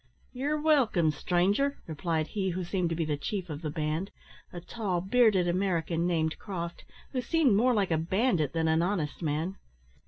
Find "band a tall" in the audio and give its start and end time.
3.69-4.99